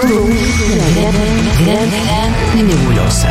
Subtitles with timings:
[0.00, 1.12] Todo una gran,
[1.66, 3.28] gran, gran nebulosa.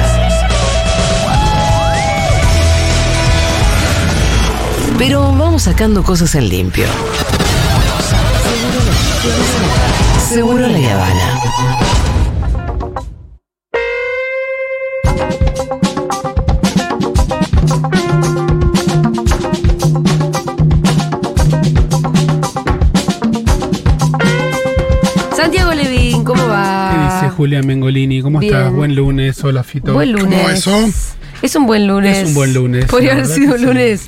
[5.00, 6.86] Pero vamos sacando cosas en limpio.
[10.30, 11.91] Seguro la Habana.
[27.42, 28.22] Julia Mengolini?
[28.22, 28.54] ¿Cómo Bien.
[28.54, 28.72] estás?
[28.72, 29.94] Buen lunes, hola Fito.
[29.94, 30.40] Buen lunes.
[30.40, 30.78] ¿Cómo eso?
[31.42, 32.20] Es un buen lunes.
[32.20, 34.08] Es un buen lunes, Podría haber sido un lunes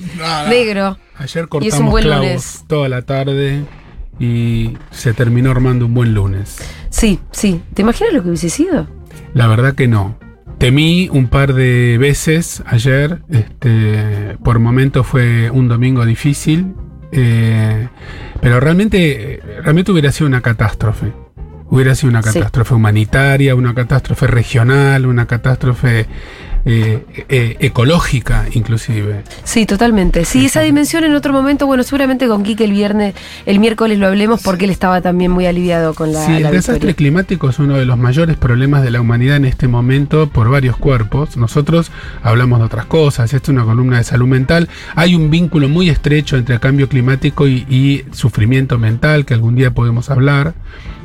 [0.50, 1.00] negro.
[1.18, 1.26] Ayer
[1.62, 2.64] Y es un cortamos buen clavos lunes.
[2.68, 3.64] toda la tarde
[4.20, 6.58] y se terminó armando un buen lunes.
[6.92, 7.60] Sí, sí.
[7.74, 8.88] ¿Te imaginas lo que hubiese sido?
[9.34, 10.16] La verdad que no.
[10.60, 13.24] Temí un par de veces ayer.
[13.32, 16.76] Este, por momentos fue un domingo difícil.
[17.12, 17.88] eh,
[18.42, 21.12] pero realmente, realmente hubiera sido una catástrofe.
[21.74, 22.34] Hubiera sido una Sí.
[22.38, 26.06] catástrofe humanitaria, una catástrofe regional, una catástrofe
[26.66, 29.24] eh, eh, ecológica, inclusive.
[29.44, 30.24] Sí, totalmente.
[30.24, 34.08] Sí, esa dimensión en otro momento, bueno, seguramente con Quique el viernes, el miércoles lo
[34.08, 37.60] hablemos porque él estaba también muy aliviado con la, Sí, la el desastre climático es
[37.60, 41.36] uno de los mayores problemas de la humanidad en este momento por varios cuerpos.
[41.36, 41.92] Nosotros
[42.22, 44.70] hablamos de otras cosas, esto es una columna de salud mental.
[44.96, 49.56] Hay un vínculo muy estrecho entre el cambio climático y, y sufrimiento mental, que algún
[49.56, 50.54] día podemos hablar,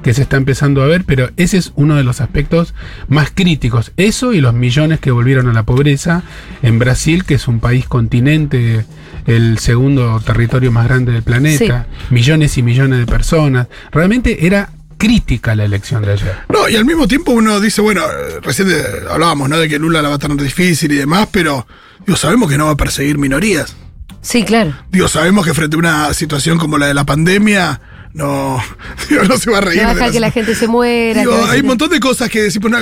[0.02, 2.74] que se está empezando a ver, pero ese es uno de los aspectos
[3.08, 3.92] más críticos.
[3.96, 6.22] Eso y los millones que volvieron a la pobreza
[6.62, 8.84] en Brasil, que es un país continente,
[9.26, 13.68] el segundo territorio más grande del planeta, millones y millones de personas.
[13.92, 16.34] Realmente era crítica la elección de ayer.
[16.48, 18.02] No, y al mismo tiempo uno dice, bueno,
[18.42, 18.68] recién
[19.10, 19.58] hablábamos, ¿no?
[19.58, 21.66] De que Lula la va a tener difícil y demás, pero,
[22.04, 23.76] digo, sabemos que no va a perseguir minorías.
[24.20, 24.74] Sí, claro.
[24.90, 27.80] Digo, sabemos que frente a una situación como la de la pandemia,
[28.14, 28.58] no,
[29.08, 29.82] digo, no se va a reír.
[29.82, 31.20] No de que la gente se muera.
[31.20, 32.78] Digo, hay un montón de cosas que decir, pues, no,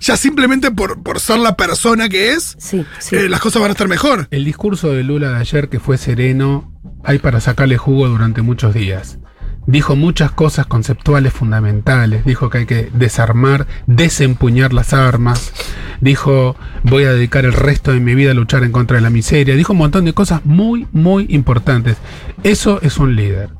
[0.00, 3.16] ya simplemente por, por ser la persona que es, Sí, sí.
[3.16, 4.28] eh, las cosas van a estar mejor.
[4.30, 6.72] El discurso de Lula de ayer, que fue sereno,
[7.04, 9.18] hay para sacarle jugo durante muchos días.
[9.66, 12.24] Dijo muchas cosas conceptuales fundamentales.
[12.24, 15.52] Dijo que hay que desarmar, desempuñar las armas.
[16.00, 19.10] Dijo, voy a dedicar el resto de mi vida a luchar en contra de la
[19.10, 19.56] miseria.
[19.56, 21.98] Dijo un montón de cosas muy, muy importantes.
[22.44, 23.50] Eso es un líder.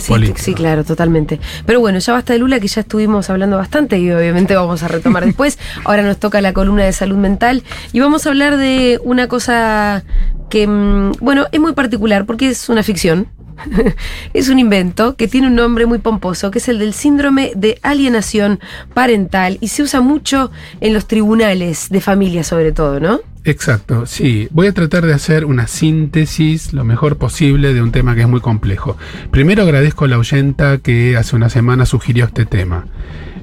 [0.00, 1.40] Sí, sí, claro, totalmente.
[1.64, 4.88] Pero bueno, ya basta de Lula, que ya estuvimos hablando bastante y obviamente vamos a
[4.88, 5.58] retomar después.
[5.84, 7.62] Ahora nos toca la columna de salud mental
[7.92, 10.04] y vamos a hablar de una cosa
[10.50, 13.28] que, mm, bueno, es muy particular porque es una ficción.
[14.34, 17.78] es un invento que tiene un nombre muy pomposo, que es el del síndrome de
[17.82, 18.60] alienación
[18.92, 23.20] parental y se usa mucho en los tribunales de familia sobre todo, ¿no?
[23.46, 24.48] Exacto, sí.
[24.50, 28.28] Voy a tratar de hacer una síntesis lo mejor posible de un tema que es
[28.28, 28.96] muy complejo.
[29.30, 32.86] Primero agradezco a la oyenta que hace una semana sugirió este tema.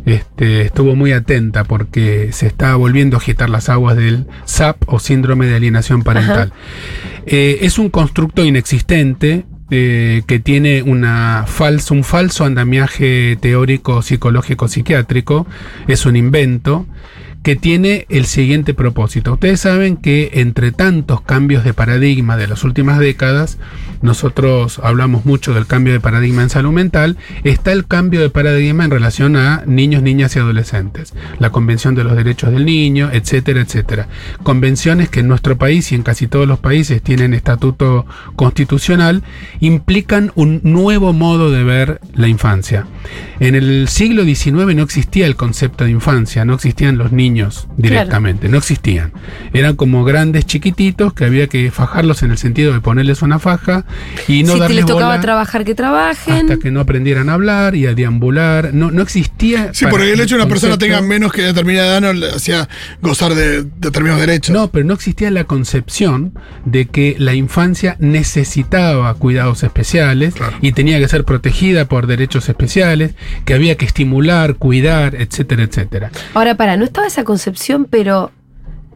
[0.06, 5.00] Este, estuvo muy atenta porque se está volviendo a agitar las aguas del SAP o
[5.00, 6.52] síndrome de alienación parental.
[7.26, 14.68] Eh, es un constructo inexistente eh, que tiene una falso, un falso andamiaje teórico, psicológico,
[14.68, 15.48] psiquiátrico.
[15.88, 16.88] Es un invento
[17.44, 19.34] que tiene el siguiente propósito.
[19.34, 23.58] Ustedes saben que entre tantos cambios de paradigma de las últimas décadas,
[24.02, 28.86] nosotros hablamos mucho del cambio de paradigma en salud mental, está el cambio de paradigma
[28.86, 31.14] en relación a niños, niñas y adolescentes.
[31.38, 34.08] La Convención de los Derechos del Niño, etcétera, etcétera.
[34.44, 38.06] Convenciones que en nuestro país y en casi todos los países tienen estatuto
[38.38, 39.22] constitucional,
[39.60, 42.88] implican un nuevo modo de ver la infancia.
[43.42, 47.33] En el siglo XIX no existía el concepto de infancia, no existían los niños
[47.78, 49.12] directamente, no existían.
[49.54, 53.86] Eran como grandes chiquititos que había que fajarlos en el sentido de ponerles una faja
[54.28, 56.34] y no si te darles les tocaba bola trabajar, que trabajen.
[56.36, 58.74] hasta que no aprendieran a hablar y a deambular.
[58.74, 59.74] No, no existía.
[59.74, 62.68] Sí, porque el hecho de una persona tenga menos que determinada edad no le hacía
[63.02, 64.54] gozar de determinados derechos.
[64.54, 66.34] No, pero no existía la concepción
[66.66, 70.58] de que la infancia necesitaba cuidados especiales Claro.
[70.62, 73.14] y tenía que ser protegida por derechos especiales,
[73.46, 76.12] que había que estimular, cuidar, etcétera, etcétera.
[76.34, 78.32] Ahora, para, no estaba esa concepción, pero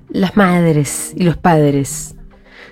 [0.10, 2.16] las madres y los padres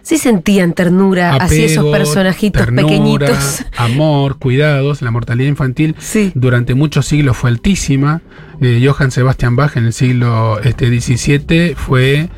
[0.02, 3.66] sí sentían ternura hacia esos personajitos ternura, pequeñitos.
[3.78, 6.31] Amor, cuidados, la mortalidad infantil Sí.
[6.36, 8.22] durante muchos siglos fue altísima.
[8.62, 12.30] Eh, Johann Sebastian Bach en el siglo este, XVII fue,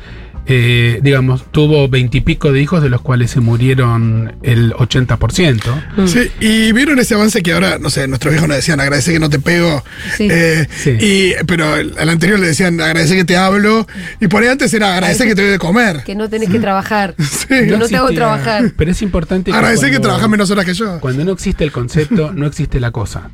[0.50, 6.06] eh, digamos, tuvo veintipico de hijos, de los cuales se murieron el 80%.
[6.06, 9.20] Sí, y vieron ese avance que ahora, no sé, nuestros viejos nos decían, agradece que
[9.20, 9.84] no te pego.
[10.16, 10.26] Sí.
[10.30, 10.96] Eh, Sí.
[11.00, 13.86] y, pero al anterior le decían, agradece que te hablo.
[14.20, 16.02] Y por ahí antes era, agradece que te doy de comer.
[16.04, 17.14] Que no tenés que trabajar.
[17.48, 18.72] que No no te hago trabajar.
[18.76, 20.98] Pero es importante Agradece que cuando- trabajas menos horas que yo.
[21.00, 23.30] Cuando no existe el concepto, no existe la cosa.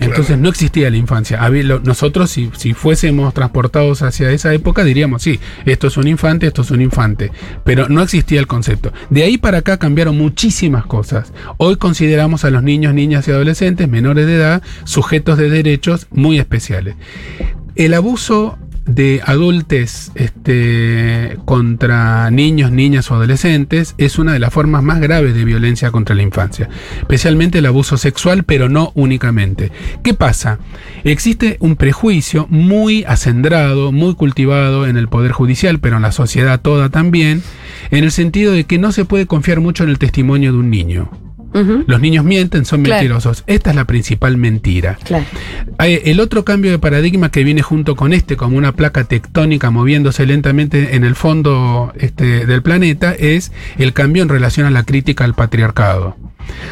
[0.00, 1.40] Entonces no existía la infancia.
[1.84, 6.62] Nosotros, si, si fuésemos transportados hacia esa época, diríamos, sí, esto es un infante, esto
[6.62, 7.30] es un infante.
[7.64, 8.92] Pero no existía el concepto.
[9.10, 11.32] De ahí para acá cambiaron muchísimas cosas.
[11.56, 16.38] Hoy consideramos a los niños, niñas y adolescentes menores de edad sujetos de derechos muy
[16.38, 16.96] especiales.
[17.74, 24.82] El abuso de adultos este, contra niños, niñas o adolescentes es una de las formas
[24.82, 26.68] más graves de violencia contra la infancia,
[26.98, 29.70] especialmente el abuso sexual, pero no únicamente.
[30.02, 30.58] ¿Qué pasa?
[31.04, 36.60] Existe un prejuicio muy acendrado, muy cultivado en el Poder Judicial, pero en la sociedad
[36.60, 37.42] toda también,
[37.90, 40.70] en el sentido de que no se puede confiar mucho en el testimonio de un
[40.70, 41.21] niño.
[41.86, 43.00] Los niños mienten, son Claro.
[43.02, 43.44] mentirosos.
[43.46, 44.98] Esta es la principal mentira.
[45.04, 45.24] Claro.
[45.78, 50.24] El otro cambio de paradigma que viene junto con este, como una placa tectónica moviéndose
[50.26, 55.24] lentamente en el fondo este, del planeta, es el cambio en relación a la crítica
[55.24, 56.16] al patriarcado.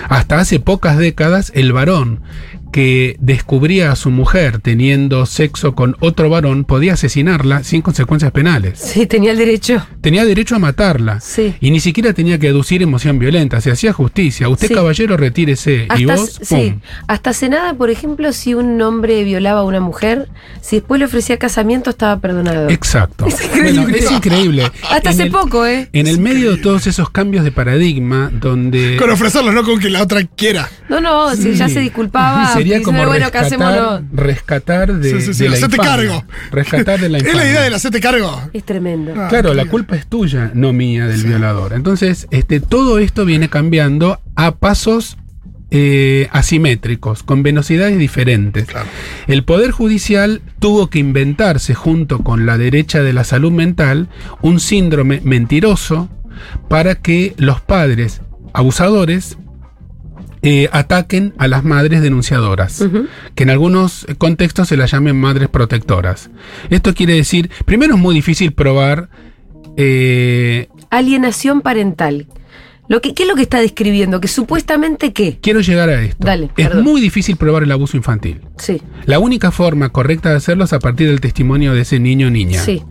[0.09, 2.21] Hasta hace pocas décadas, el varón
[2.71, 8.79] que descubría a su mujer teniendo sexo con otro varón podía asesinarla sin consecuencias penales.
[8.79, 9.87] Sí, tenía el derecho.
[10.01, 11.21] Tenía derecho a matarla.
[11.21, 11.55] Sí.
[11.61, 13.61] Y ni siquiera tenía que aducir emoción violenta.
[13.61, 14.49] Se hacía justicia.
[14.49, 14.75] Usted, Sí.
[14.75, 15.87] caballero, retírese.
[15.99, 16.75] y Hasta, vos, sí,
[17.07, 20.29] hasta hace nada, por ejemplo, si un hombre violaba a una mujer,
[20.61, 22.69] si después le ofrecía casamiento, estaba perdonado.
[22.71, 23.27] Exacto.
[23.27, 23.81] Es increíble.
[23.83, 24.63] Bueno, es increíble.
[24.91, 25.89] Hasta En hace el- poco, ¿eh?
[25.93, 28.97] En el medio de todos esos cambios de paradigma, donde.
[28.97, 30.69] Con ofrecerlo, no con que la otra quiera.
[30.89, 32.53] No, no, si ya se disculpaba.
[32.61, 35.91] Sería como bueno, rescatar, de, Sí, sí, sí, de la hacete infamia.
[35.97, 36.25] cargo.
[36.51, 37.45] Rescatar de la Es infamia.
[37.45, 38.43] la idea del hacerte cargo.
[38.53, 39.13] Es tremendo.
[39.17, 41.73] Ah, Claro, la culpa es tuya, no mía del violador.
[41.73, 45.17] Entonces, este, todo esto viene cambiando a pasos
[45.73, 48.65] eh, asimétricos, con velocidades diferentes.
[48.67, 48.89] Claro.
[49.29, 54.09] El Poder Judicial tuvo que inventarse, junto con la derecha de la salud mental,
[54.43, 56.09] un síndrome mentiroso
[56.69, 58.21] para que los padres
[58.53, 59.39] abusadores
[60.43, 62.85] eh, ataquen a las madres denunciadoras,
[63.35, 66.31] que en algunos contextos se las llamen madres protectoras.
[66.71, 69.09] Esto quiere decir, primero es muy difícil probar
[69.77, 72.27] eh, Alienación parental.
[72.91, 74.21] Lo que, ¿Qué es lo que está describiendo?
[74.21, 75.39] Que supuestamente qué.
[75.41, 76.27] Quiero llegar a esto.
[76.27, 76.83] Dale, es perdón.
[76.83, 78.41] muy difícil probar el abuso infantil.
[78.59, 82.27] Sí, La única forma correcta de hacerlo es a partir del testimonio de ese niño
[82.27, 82.61] o niña.
[82.61, 82.83] sí.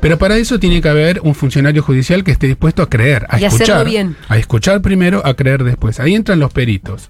[0.00, 3.40] Pero para eso tiene que haber un funcionario judicial que esté dispuesto a creer, a
[3.40, 3.86] Y hacerlo escuchar.
[3.86, 4.16] bien.
[4.28, 6.00] A escuchar primero, a creer después.
[6.00, 7.08] Ahí entran los peritos.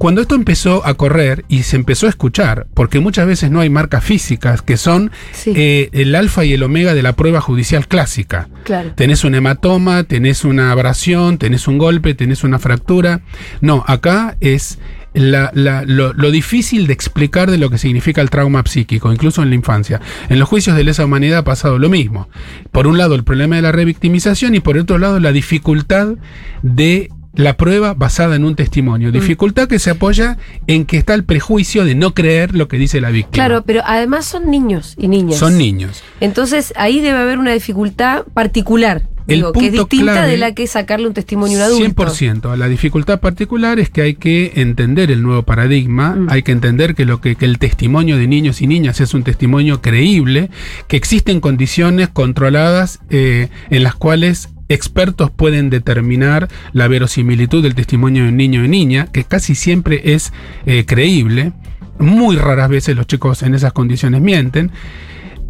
[0.00, 3.68] Cuando esto empezó a correr y se empezó a escuchar, porque muchas veces no hay
[3.68, 5.52] marcas físicas que son Sí.
[5.54, 8.48] eh, el alfa y el omega de la prueba judicial clásica.
[8.64, 8.92] Claro.
[8.94, 13.20] Tenés un hematoma, tenés una abrasión, tenés un golpe, tenés una fractura.
[13.60, 14.78] No, acá es
[15.12, 19.42] la- la- lo, lo difícil de explicar de lo que significa el trauma psíquico, incluso
[19.42, 20.00] en la infancia.
[20.30, 22.26] En los juicios de lesa humanidad ha pasado lo mismo.
[22.72, 26.14] Por un lado el problema de la revictimización y por otro lado la dificultad
[26.62, 29.12] de la prueba basada en un testimonio.
[29.12, 30.36] Dificultad que se apoya
[30.66, 33.32] en que está el prejuicio de no creer lo que dice la víctima.
[33.46, 35.38] Claro, pero además son niños y niñas.
[35.38, 36.02] Son niños.
[36.20, 39.02] Entonces ahí debe haber una dificultad particular.
[39.28, 41.84] El digo, que es distinta clave- de la que sacarle un testimonio a un adulto.
[42.10, 42.56] 100%.
[42.56, 46.30] La dificultad particular es que hay que entender el nuevo paradigma, Mm.
[46.30, 49.22] hay que entender que, lo que, que el testimonio de niños y niñas es un
[49.22, 50.50] testimonio creíble,
[50.88, 58.22] que existen condiciones controladas eh, en las cuales expertos pueden determinar la verosimilitud del testimonio
[58.22, 60.32] de un niño y niña, que casi siempre es
[60.64, 61.52] eh, creíble.
[61.98, 64.70] Muy raras veces los chicos en esas condiciones mienten.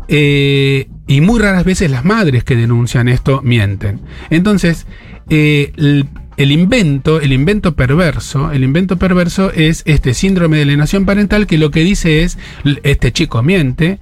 [0.09, 4.01] Eh, y muy raras veces las madres que denuncian esto mienten.
[4.31, 4.87] Entonces,
[5.29, 6.09] eh, el,
[6.41, 11.59] el invento, el invento perverso, el invento perverso es este síndrome de alienación parental que
[11.59, 12.39] lo que dice es,
[12.83, 13.99] este chico miente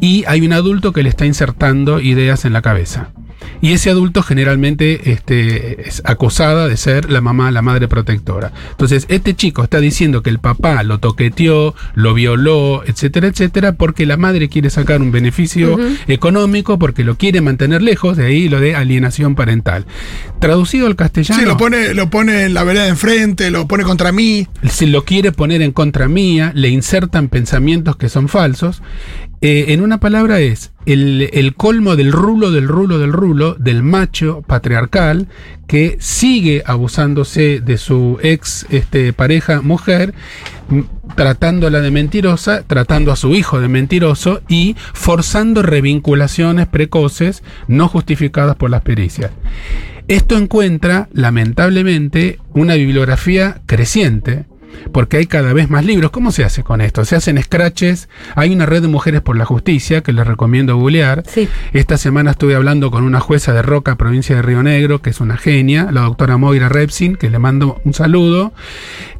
[0.00, 3.10] y hay un adulto que le está insertando ideas en la cabeza.
[3.60, 8.52] Y ese adulto generalmente este, es acusada de ser la mamá, la madre protectora.
[8.70, 14.06] Entonces, este chico está diciendo que el papá lo toqueteó, lo violó, etcétera, etcétera, porque
[14.06, 18.60] la madre quiere sacar un beneficio económico, porque lo quiere mantener lejos, de ahí lo
[18.60, 19.86] de alienación parental.
[20.40, 23.84] Traducido al castellano, Sí, lo pone, lo pone en la vereda de enfrente, lo pone
[23.84, 24.46] contra mí.
[24.68, 28.82] si lo quiere poner en contra mía, le insertan pensamientos que son falsos.
[29.44, 34.42] Eh, en una palabra es el, colmo del rulo, del rulo, del rulo, del macho
[34.46, 35.26] patriarcal
[35.66, 40.14] que sigue abusándose de su ex este, pareja mujer,
[41.16, 48.54] tratándola de mentirosa, tratando a su hijo de mentiroso y forzando revinculaciones precoces no justificadas
[48.54, 49.32] por las pericias.
[50.06, 54.44] Esto encuentra, lamentablemente, una bibliografía creciente
[54.92, 56.10] porque hay cada vez más libros.
[56.10, 57.04] ¿Cómo se hace con esto?
[57.04, 58.08] Se hacen scratches.
[58.34, 61.22] Hay una red de mujeres por la justicia que les recomiendo googlear.
[61.26, 61.48] Sí.
[61.72, 65.20] Esta semana estuve hablando con una jueza de Roca, provincia de Río Negro, que es
[65.20, 68.52] una genia, la doctora Moira Repsin, que le mando un saludo,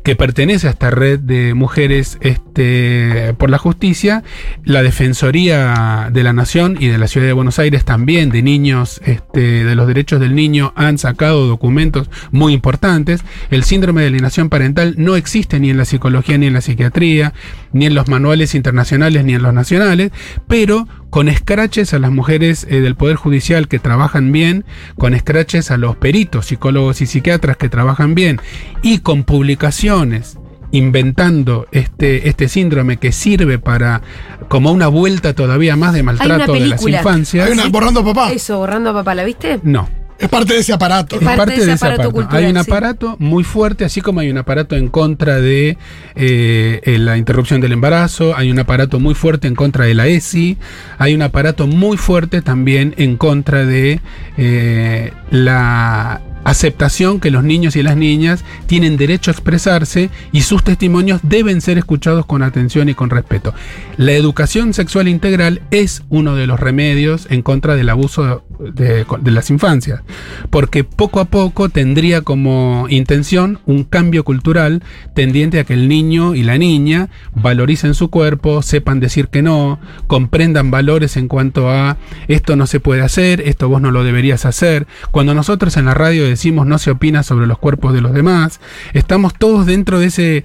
[0.02, 4.24] que pertenece a esta red de mujeres este, por la justicia.
[4.64, 9.00] La Defensoría de la Nación y de la Ciudad de Buenos Aires también, de niños,
[9.04, 13.22] este, de los derechos del niño, han sacado documentos muy importantes.
[13.50, 17.32] El síndrome de alienación parental no existe ni en la psicología ni en la psiquiatría,
[17.72, 20.12] ni en los manuales internacionales ni en los nacionales,
[20.48, 24.64] pero con escraches a las mujeres eh, del Poder Judicial que trabajan bien,
[24.96, 28.40] con escraches a los peritos, psicólogos y psiquiatras que trabajan bien,
[28.82, 30.38] y con publicaciones
[30.72, 34.00] inventando este, este síndrome que sirve para
[34.48, 37.46] como una vuelta todavía más de maltrato de las infancias.
[37.46, 38.32] Hay una borrando a papá.
[38.32, 39.60] Eso, borrando a papá, ¿la viste?
[39.62, 39.88] No.
[40.22, 41.16] Es parte de ese aparato.
[41.16, 42.14] Es Es parte parte, de ese de ese aparato aparato.
[42.14, 42.70] cultural, hay un sí.
[42.70, 45.76] aparato muy fuerte, así como hay un aparato en contra de
[46.14, 50.06] eh, eh, la interrupción del embarazo, hay un aparato muy fuerte en contra de la
[50.06, 50.58] ESI,
[50.98, 54.00] hay un aparato muy fuerte también en contra de
[54.36, 60.64] eh, la aceptación que los niños y las niñas tienen derecho a expresarse y sus
[60.64, 63.54] testimonios deben ser escuchados con atención y con respeto.
[63.96, 69.30] La educación sexual integral es uno de los remedios en contra del abuso de, de
[69.30, 70.02] las infancias,
[70.50, 74.82] porque poco a poco tendría como intención un cambio cultural
[75.14, 79.80] tendiente a que el niño y la niña valoricen su cuerpo, sepan decir que no,
[80.06, 81.96] comprendan valores en cuanto a
[82.28, 84.86] esto no se puede hacer, esto vos no lo deberías hacer.
[85.10, 88.60] Cuando nosotros en la radio decimos no se opina sobre los cuerpos de los demás,
[88.92, 90.44] estamos todos dentro de ese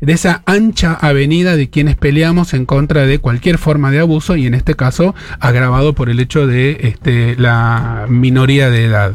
[0.00, 4.46] de esa ancha avenida de quienes peleamos en contra de cualquier forma de abuso y
[4.46, 9.14] en este caso agravado por el hecho de este, la minoría de edad.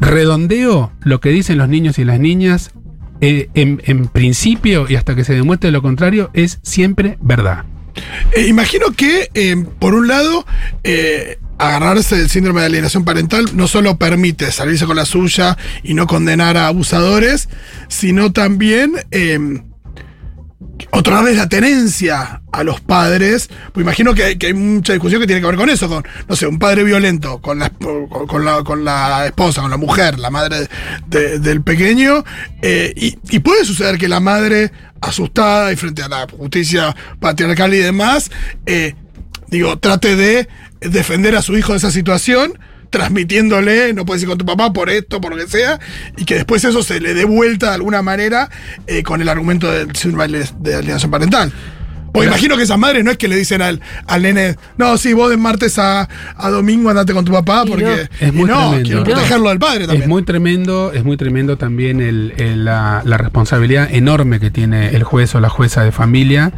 [0.00, 2.72] Redondeo lo que dicen los niños y las niñas,
[3.20, 7.64] eh, en, principio y hasta que se demuestre lo contrario, es siempre verdad.
[8.36, 10.44] Eh, imagino que, eh, por un lado,
[11.58, 16.06] agarrarse del síndrome de alienación parental no solo permite salirse con la suya y no
[16.06, 17.48] condenar a abusadores,
[17.88, 19.38] sino también eh,
[20.90, 23.48] otorgarles la tenencia a los padres.
[23.72, 26.46] Pues imagino que hay, mucha discusión que tiene que ver con eso, con, no sé,
[26.46, 28.44] un padre violento con la, con,
[28.84, 30.68] la, esposa, con la mujer, la madre
[31.06, 32.24] de- del pequeño,
[32.62, 37.74] eh, y, y puede suceder que la madre, asustada y frente a la justicia patriarcal
[37.74, 38.30] y demás,
[38.66, 38.94] eh,
[39.48, 40.48] digo, trate de
[40.90, 42.52] defender a su hijo de esa situación,
[42.90, 45.78] transmitiéndole, no puedes ir con tu papá por esto, por lo que sea,
[46.16, 48.48] y que después eso se le dé vuelta de alguna manera
[48.86, 51.52] eh, con el argumento del de de alienación parental.
[52.12, 55.12] Porque imagino que esas madres no es que le dicen al, al nene, no, sí,
[55.14, 58.84] vos de martes a, a domingo andate con tu papá, porque Es muy no, tremendo.
[58.86, 60.02] quiero protegerlo del padre también.
[60.04, 64.90] Es muy tremendo, es muy tremendo también el- el- la, la responsabilidad enorme que tiene
[64.94, 66.52] el juez o la jueza de familia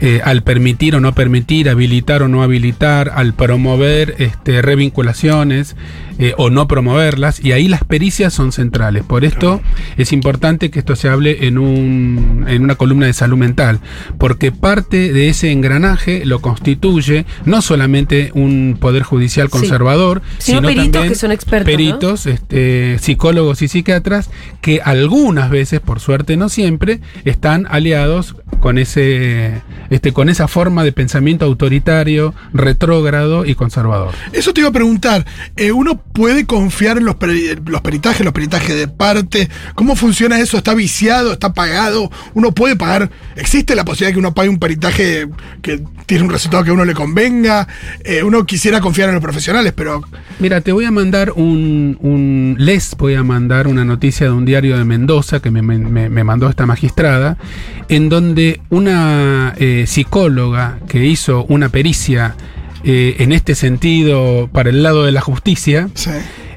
[0.00, 5.76] eh, al permitir o no permitir, habilitar o no habilitar, al promover este, revinculaciones
[6.18, 9.04] eh, o no promoverlas, y ahí las pericias son centrales.
[9.04, 9.60] Por esto
[9.96, 13.80] es importante que esto se hable en, un, en una columna de salud mental,
[14.18, 19.52] porque parte de ese engranaje lo constituye no solamente un poder judicial Sí.
[19.58, 21.76] conservador, Sino sino peritos también que son expertos, ¿no?
[21.76, 24.30] peritos, este, psicólogos y psiquiatras
[24.60, 30.84] que algunas veces, por suerte no siempre, están aliados con ese, este, con esa forma
[30.84, 34.14] de pensamiento autoritario, retrógrado y conservador.
[34.32, 38.32] Eso te iba a preguntar, eh, ¿uno puede confiar en los, peri- los peritajes, los
[38.32, 39.48] peritajes de parte?
[39.74, 40.56] ¿Cómo funciona eso?
[40.56, 41.32] ¿Está viciado?
[41.32, 42.10] ¿Está pagado?
[42.34, 43.10] ¿Uno puede pagar?
[43.36, 45.28] ¿Existe la posibilidad de que uno pague un peritaje
[45.62, 47.66] que tiene un resultado que a uno le convenga?
[48.04, 50.02] Eh, uno quisiera confiar en los profesionales, pero
[50.38, 54.44] Mira, te voy a mandar un, un- les voy a mandar una noticia de un
[54.44, 57.36] diario de Mendoza que me, me- me- me mandó esta magistrada,
[57.88, 62.36] en donde una eh, psicóloga que hizo una pericia
[62.84, 66.10] eh, en este sentido para el lado de la justicia, sí.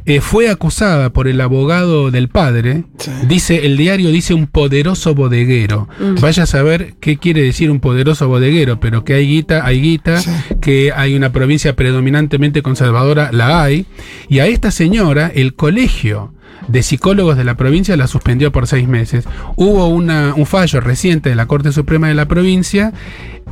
[0.06, 2.86] eh, fue acusada por el abogado del padre.
[2.98, 3.12] Sí.
[3.28, 5.90] Dice, el diario dice un poderoso bodeguero.
[6.22, 10.22] Vaya a saber qué quiere decir un poderoso bodeguero, pero que hay guita, hay guita,
[10.22, 10.32] Sí.
[10.62, 13.86] que hay una provincia predominantemente conservadora, la hay.
[14.30, 16.34] Y a esta señora, el colegio
[16.68, 19.26] de psicólogos de la provincia la suspendió por seis meses.
[19.56, 22.94] Hubo una- un fallo reciente de la Corte Suprema de la provincia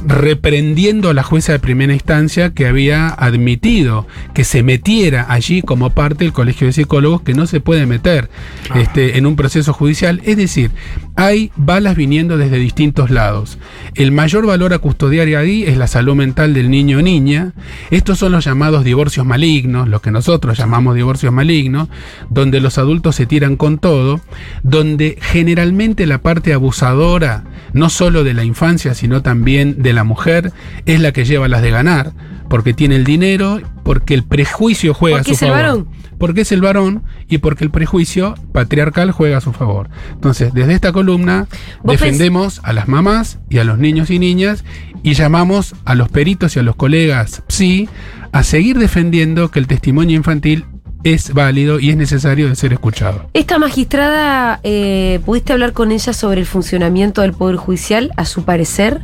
[0.08, 5.90] reprendiendo a la jueza de primera instancia que había admitido que se metiera allí como
[5.92, 8.30] parte del colegio de psicólogos que no se puede meter
[8.76, 10.22] este, en un proceso judicial.
[10.24, 10.72] Es decir,
[11.16, 13.58] hay balas viniendo desde distintos lados.
[13.96, 17.54] El mayor valor a custodiar ahí es la salud mental del niño o niña.
[17.92, 21.90] Estos son los llamados divorcios malignos, los que nosotros llamamos divorcios malignos,
[22.30, 24.20] donde los adultos se tiran con todo,
[24.64, 27.44] donde generalmente la parte abusadora,
[27.74, 30.52] no solo de la infancia, sino también de la mujer,
[30.86, 32.14] es la que lleva las de ganar,
[32.50, 35.64] porque tiene el dinero, porque el prejuicio juega a su es el favor.
[35.64, 35.88] varón.
[36.18, 39.90] Porque es el varón y porque el prejuicio patriarcal juega a su favor.
[40.12, 41.48] Entonces, desde esta columna
[41.84, 44.64] defendemos a las mamás y a los niños y niñas
[45.02, 47.90] y llamamos a los peritos y a los colegas psi
[48.32, 50.66] a seguir defendiendo que el testimonio infantil
[51.04, 53.30] es válido y es necesario de ser escuchado.
[53.34, 58.44] Esta magistrada, eh, ¿pudiste hablar con ella sobre el funcionamiento del Poder Judicial, a su
[58.44, 59.02] parecer?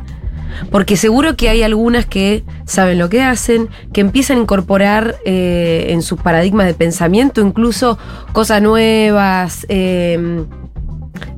[0.71, 5.87] Porque seguro que hay algunas que saben lo que hacen, que empiezan a incorporar eh,
[5.89, 7.99] en sus paradigmas de pensamiento incluso
[8.31, 10.45] cosas nuevas, eh,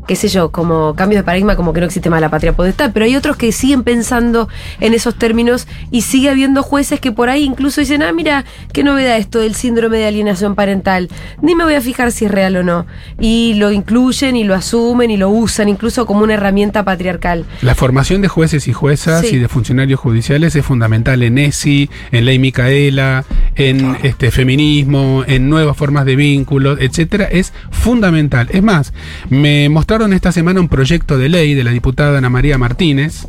[0.10, 2.90] qué sé yo, como cambios de paradigma, como que no existe más la patria potestad,
[2.92, 4.50] pero hay otros que siguen pensando
[4.80, 8.84] en esos términos y sigue habiendo jueces que por ahí incluso dicen, ah, mira, qué
[8.84, 11.10] novedad esto del síndrome de alienación parental,
[11.44, 12.88] ni me voy a fijar si es real o no.
[13.20, 17.46] Y lo incluyen y lo asumen y lo usan incluso como una herramienta patriarcal.
[17.62, 19.36] La formación de jueces y juezas Sí.
[19.36, 23.26] y de funcionarios judiciales es fundamental en ESI, en Ley Micaela,
[23.56, 28.48] en este feminismo, en nuevas formas de vínculos, etcétera, es fundamental.
[28.52, 28.92] Es más,
[29.30, 33.28] me mostraron esta semana un proyecto de ley de la diputada Ana María Martínez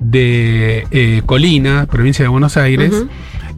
[0.00, 3.04] de eh, Colina, provincia de Buenos Aires.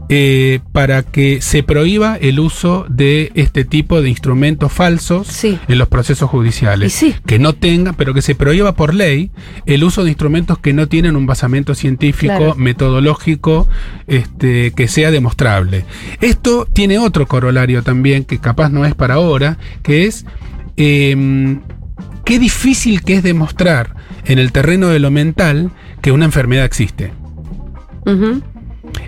[0.08, 5.58] Eh, para que se prohíba el uso de este tipo de instrumentos falsos Sí.
[5.66, 6.92] en los procesos judiciales.
[6.92, 7.12] Sí.
[7.26, 9.32] Que no tenga, pero que se prohíba por ley
[9.66, 12.54] el uso de instrumentos que no tienen un basamento científico, Claro.
[12.54, 13.66] metodológico,
[14.06, 15.84] este, que sea demostrable.
[16.20, 20.24] Esto tiene otro corolario también, que capaz no es para ahora, que es
[20.76, 21.62] em,
[22.26, 23.95] qué difícil que es demostrar
[24.26, 25.71] en el terreno de lo mental
[26.02, 27.12] que una enfermedad existe.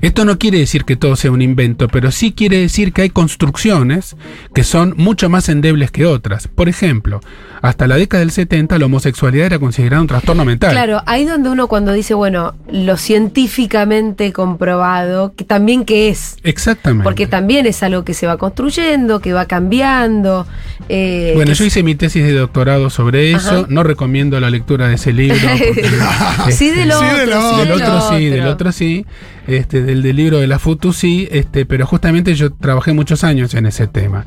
[0.00, 3.11] Esto no quiere decir que todo sea un invento, pero sí quiere decir que hay
[3.11, 4.16] construcciones
[4.54, 6.49] que son mucho más endebles que otras.
[6.49, 7.21] Por ejemplo,
[7.62, 10.71] hasta la década del 70 la homosexualidad era considerada un trastorno mental.
[10.73, 16.37] Claro, ahí donde uno cuando dice, bueno, lo científicamente comprobado, que también que es.
[16.45, 17.04] Exactamente.
[17.04, 20.47] Porque también es algo que se va construyendo, que va cambiando.
[20.88, 23.66] eh, bueno, yo hice mi tesis de doctorado sobre eso.
[23.68, 25.38] No recomiendo la lectura de ese libro.
[25.40, 27.16] porque- sí, del Sí, otro.
[27.16, 27.59] del sí, otro.
[27.59, 29.07] del otro sí, del otro sí,
[29.47, 33.54] este, del, del libro de la Futu sí, este, pero justamente yo trabajé muchos años
[33.54, 34.26] en ese tema.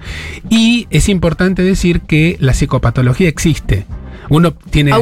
[0.50, 3.86] Y es importante decir que la psicopatología existe.
[4.30, 4.94] Uno tiene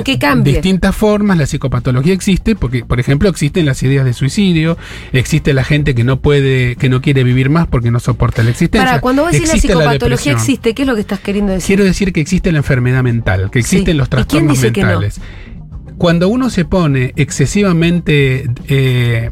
[0.43, 4.75] distintas formas, la psicopatología existe, porque, por ejemplo, existen las ideas de suicidio,
[5.13, 8.49] existe la gente que no puede, que no quiere vivir más porque no soporta la
[8.49, 8.87] existencia.
[8.87, 10.35] Para, cuando vos decís la psicopatología depresión.
[10.37, 11.67] existe, ¿qué es lo que estás queriendo decir?
[11.67, 13.97] Quiero decir que existe la enfermedad mental, que existen Sí.
[13.97, 14.87] los ¿Y quién trastornos que no?
[14.87, 15.21] mentales.
[15.99, 19.31] Cuando uno se pone excesivamente eh,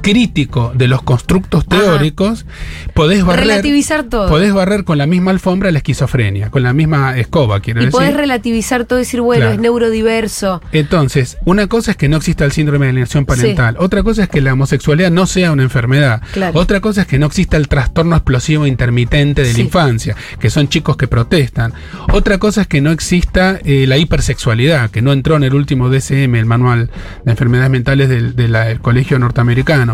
[0.00, 1.80] crítico de los constructos Ajá.
[1.82, 2.46] teóricos,
[2.94, 4.28] podés barrer, Relativizar todo.
[4.28, 7.98] podés barrer con la misma alfombra la esquizofrenia, con la misma escoba, quiero y decir.
[7.98, 9.54] podés relativizar todo y decir, bueno, Claro.
[9.54, 10.60] es neurodiverso.
[10.72, 14.28] Entonces, una cosa es que no exista el síndrome de alienación parental, otra cosa es
[14.28, 16.58] que la homosexualidad no sea una enfermedad, Claro.
[16.58, 19.58] otra cosa es que no exista el trastorno explosivo intermitente de Sí.
[19.58, 21.72] la infancia, que son chicos que protestan,
[22.12, 25.88] otra cosa es que no exista eh, la hipersexualidad, que no entró en el último
[25.88, 26.90] DSM, el manual
[27.24, 29.87] de enfermedades mentales del, de la- del colegio norteamericano,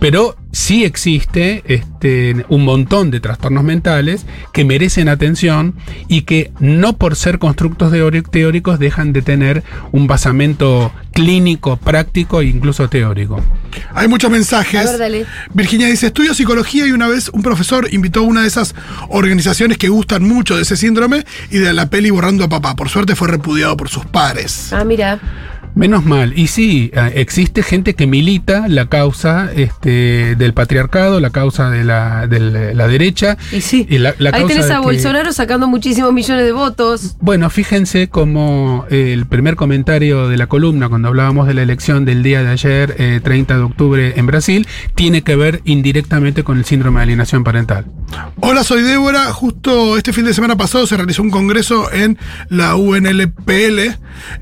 [0.00, 5.74] pero sí existe este, un montón de trastornos mentales que merecen atención
[6.08, 7.92] y que no por ser constructos
[8.30, 13.42] teóricos dejan de tener un basamento clínico, práctico e incluso teórico.
[13.94, 14.86] Hay muchos mensajes.
[14.86, 15.26] A ver, dale.
[15.52, 18.74] Virginia dice, estudio psicología y una vez un profesor invitó a una de esas
[19.08, 22.74] organizaciones que gustan mucho de ese síndrome y de la peli Borrando a Papá.
[22.76, 24.72] Por suerte fue repudiado por sus pares.
[24.72, 25.20] Ah, mira.
[25.78, 26.36] Menos mal.
[26.36, 31.84] Y sí, eh, existe gente que milita la causa este, del patriarcado, la causa de
[31.84, 33.38] la, de la derecha.
[33.52, 33.86] Y sí.
[33.88, 37.16] Y la- la Ahí causa tenés a que- Bolsonaro sacando muchísimos millones de votos.
[37.20, 42.24] Bueno, fíjense como el primer comentario de la columna cuando hablábamos de la elección del
[42.24, 46.64] día de ayer, eh, 30 de octubre en Brasil, tiene que ver indirectamente con el
[46.64, 47.84] síndrome de alienación parental.
[48.40, 49.26] Hola, soy Débora.
[49.32, 53.78] Justo este fin de semana pasado se realizó un congreso en la UNLPL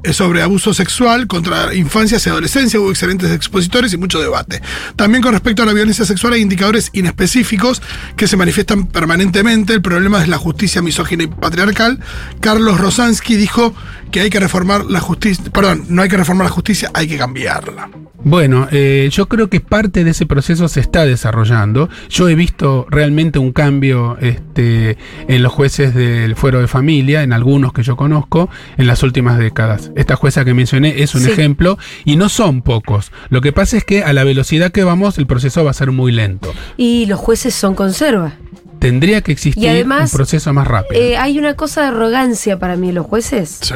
[0.03, 2.81] eh, sobre abuso sexual contra infancias y adolescencia.
[2.81, 4.62] Hubo excelentes expositores y mucho debate.
[4.97, 7.83] También con respecto a la violencia sexual hay indicadores inespecíficos
[8.17, 9.75] que se manifiestan permanentemente.
[9.75, 12.01] El problema es la justicia misógina y patriarcal.
[12.41, 13.75] Carlos Rosansky dijo
[14.11, 15.45] que hay que reformar la justicia.
[15.53, 17.88] Perdón, no hay que reformar la justicia, hay que cambiarla.
[18.25, 21.88] Bueno, eh, yo creo que parte de ese proceso se está desarrollando.
[22.09, 27.33] Yo he visto realmente un cambio este, en los jueces del fuero de familia, en
[27.33, 29.92] algunos que yo conozco, en las últimas décadas.
[29.95, 31.31] Esta jueza que mencioné es un Sí.
[31.31, 33.12] ejemplo y no son pocos.
[33.29, 35.92] Lo que pasa es que a la velocidad que vamos el proceso va a ser
[35.92, 36.53] muy lento.
[36.77, 38.33] Y los jueces son conserva.
[38.79, 41.01] Tendría que existir Y además, un proceso más rápido.
[41.01, 43.75] Eh, hay una cosa de arrogancia para mí los jueces Sí.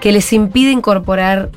[0.00, 1.50] que les impide incorporar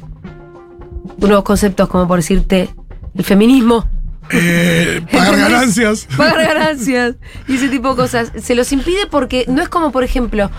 [1.17, 2.69] nuevos conceptos como por decirte
[3.15, 3.89] el feminismo.
[4.31, 6.07] Eh, pagar ganancias.
[6.17, 7.15] Pagar ganancias
[7.47, 8.31] y ese tipo de cosas.
[8.41, 10.49] Se los impide porque no es como, por ejemplo,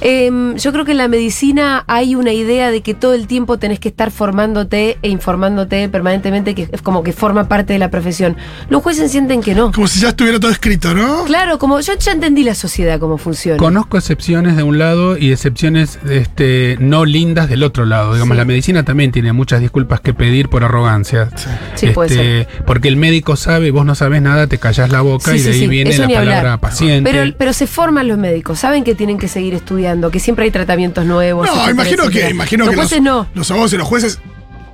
[0.00, 3.58] em, yo creo que en la medicina hay una idea de que todo el tiempo
[3.58, 7.90] tenés que estar formándote e informándote permanentemente, que es como que forma parte de la
[7.90, 8.36] profesión.
[8.68, 9.72] Los jueces sienten que no.
[9.72, 11.24] Como si ya estuviera todo escrito, ¿no?
[11.24, 13.58] Claro, como yo ya entendí la sociedad cómo funciona.
[13.58, 18.14] Conozco excepciones de un lado y excepciones este, no lindas del otro lado.
[18.14, 18.38] Digamos, Sí.
[18.38, 21.28] la medicina también tiene muchas disculpas que pedir por arrogancia.
[21.74, 25.32] Sí, puede Este, Porque el médico sabe, vos no sabes nada, te callas la boca
[25.32, 26.60] Sí, y de sí, ahí sí, viene eso la palabra hablar.
[26.60, 27.10] paciente.
[27.10, 30.50] Pero, pero se forman los médicos, saben que tienen que seguir estudiando, que siempre hay
[30.50, 31.46] tratamientos nuevos.
[31.46, 33.28] No, etcétera, imagino que, imagino los que jueces los, no.
[33.34, 34.18] los abogados y los jueces,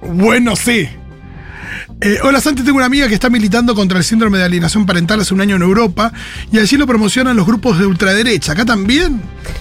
[0.02, 0.88] bueno, sí.
[2.04, 5.20] Eh, hola Santi, tengo una amiga que está militando contra el síndrome de alienación parental
[5.20, 6.12] hace un año en Europa
[6.50, 8.52] y allí lo promocionan los grupos de ultraderecha.
[8.52, 9.20] ¿Acá también?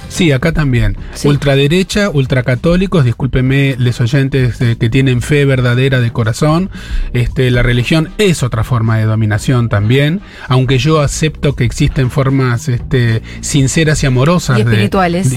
[0.09, 0.97] Sí, acá también.
[1.13, 1.27] Sí.
[1.27, 6.71] Ultraderecha, ultracatólicos, discúlpenme les oyentes eh, que tienen fe verdadera de corazón.
[7.13, 12.69] Este, la religión es otra forma de dominación también, aunque yo acepto que existen formas
[12.69, 14.57] este, sinceras y amorosas.
[14.57, 14.71] Y de-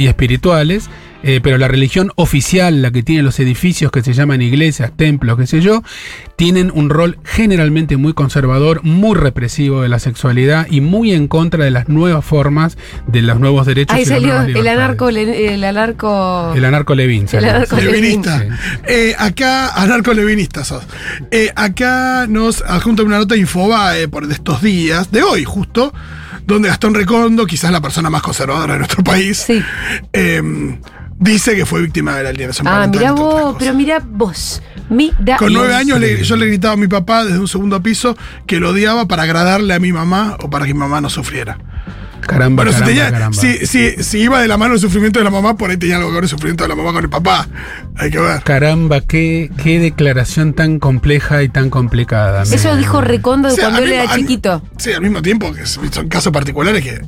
[0.00, 0.88] y espirituales.
[1.26, 5.38] Eh, pero la religión oficial, la que tiene los edificios que se llaman iglesias, templos,
[5.38, 5.82] qué sé yo,
[6.36, 11.64] tienen un rol generalmente muy conservador, muy represivo de la sexualidad y muy en contra
[11.64, 13.96] de las nuevas formas, de los nuevos derechos.
[13.96, 16.52] Ahí y salió el anarco, el anarco.
[16.54, 17.26] El anarco Levin.
[17.32, 17.76] El anarco.
[17.76, 18.40] Levinista.
[18.40, 18.46] Sí.
[18.86, 20.84] Eh, acá, anarco-levinista sos.
[21.30, 25.94] Eh, acá nos adjunta una nota de Infobae por de estos días, de hoy justo,
[26.46, 29.62] donde Gastón Recondo, quizás la persona más conservadora de nuestro país, Sí.
[30.12, 30.42] eh,
[31.18, 34.62] dice que fue víctima de la alienación Ah, otras vos, pero mirá vos.
[34.90, 38.16] Mira Con nueve años le- yo le gritaba a mi papá desde un segundo piso
[38.46, 41.58] que lo odiaba para agradarle a mi mamá o para que mi mamá no sufriera.
[42.20, 43.38] Caramba, Bueno, si, caramba, tenía- caramba.
[43.38, 45.96] si, si- si iba de la mano el sufrimiento de la mamá, por ahí tenía
[45.96, 47.46] algo que ver el sufrimiento de la mamá con el papá.
[47.96, 48.42] Hay que ver.
[48.42, 52.42] Caramba, qué, qué declaración tan compleja y tan complicada.
[52.44, 54.62] Eso Me- dijo Recondo de O sea, cuando él era al- chiquito.
[54.78, 57.02] Sí, al mismo tiempo que son casos particulares que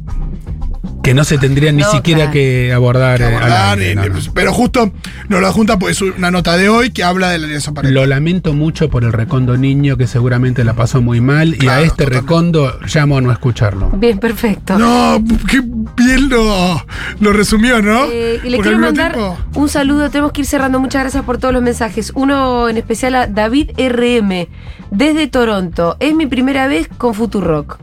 [1.06, 2.32] Que no se tendrían ni No, siquiera claro.
[2.32, 3.18] que abordar.
[3.18, 4.18] que eh, al abordar, aire, y- no, no.
[4.34, 4.92] pero justo
[5.28, 7.94] nos lo adjunta pues una nota de hoy que habla de la alianza parental.
[7.94, 11.80] Lo lamento mucho por el recondo niño que seguramente la pasó muy mal y a
[11.80, 12.06] este totalmente.
[12.06, 13.90] recondo llamo a no escucharlo.
[13.90, 14.76] Bien, perfecto.
[14.78, 15.62] No, qué
[15.96, 16.84] bien lo,
[17.20, 18.06] lo resumió, ¿no?
[18.10, 20.80] Eh, y le Porque quiero mandar tiempo- un saludo, tenemos que ir cerrando.
[20.80, 22.10] Muchas gracias por todos los mensajes.
[22.16, 24.48] Uno en especial a David RM,
[24.90, 25.96] desde Toronto.
[26.00, 27.78] Es mi primera vez con Futurock.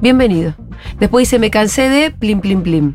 [0.00, 0.54] Bienvenido.
[0.98, 2.94] Después dice, me cansé de plim plim plim,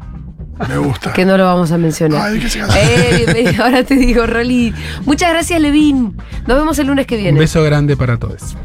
[0.68, 1.14] Me gusta.
[1.14, 2.22] que no lo vamos a mencionar.
[2.28, 2.78] Ay, ¿de qué se cansó?
[2.78, 3.56] Eh.
[3.62, 4.74] Ahora te digo, Rolly.
[5.06, 6.16] Muchas gracias, Levin.
[6.48, 7.32] Nos vemos el lunes que viene.
[7.34, 8.56] Un beso grande para todos.